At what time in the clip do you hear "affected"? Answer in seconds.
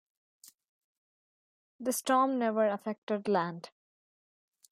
2.67-3.27